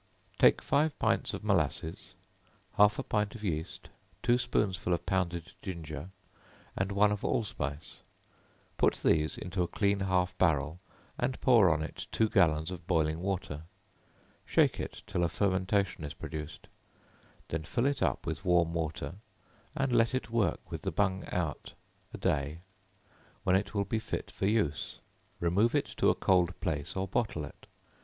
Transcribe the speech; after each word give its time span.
Take 0.39 0.63
five 0.63 0.97
pints 0.97 1.31
of 1.31 1.43
molasses, 1.43 2.15
half 2.73 2.97
a 2.97 3.03
pint 3.03 3.35
of 3.35 3.43
yeast, 3.43 3.89
two 4.23 4.39
spoonsful 4.39 4.95
of 4.95 5.05
pounded 5.05 5.53
ginger, 5.61 6.09
and 6.75 6.91
one 6.91 7.11
of 7.11 7.23
allspice; 7.23 7.97
put 8.77 8.95
these 8.95 9.37
into 9.37 9.61
a 9.61 9.67
clean 9.67 9.99
half 9.99 10.35
barrel, 10.39 10.79
and 11.19 11.39
pour 11.39 11.69
on 11.69 11.83
it 11.83 12.07
two 12.11 12.29
gallons 12.29 12.71
of 12.71 12.87
boiling 12.87 13.19
water; 13.19 13.61
shake 14.43 14.79
it 14.79 15.03
till 15.05 15.23
a 15.23 15.29
fermentation 15.29 16.03
is 16.03 16.15
produced; 16.15 16.67
then 17.49 17.61
fill 17.63 17.85
it 17.85 18.01
up 18.01 18.25
with 18.25 18.43
warm 18.43 18.73
water, 18.73 19.17
and 19.77 19.91
let 19.93 20.15
it 20.15 20.31
work 20.31 20.71
with 20.71 20.81
the 20.81 20.89
bung 20.91 21.25
out, 21.31 21.73
a 22.11 22.17
day, 22.17 22.61
when 23.43 23.55
it 23.55 23.75
will 23.75 23.85
be 23.85 23.99
fit 23.99 24.31
for 24.31 24.47
use; 24.47 24.97
remove 25.39 25.75
it 25.75 25.85
to 25.85 26.09
a 26.09 26.15
cold 26.15 26.59
place, 26.59 26.95
or 26.95 27.07
bottle 27.07 27.45
it. 27.45 27.67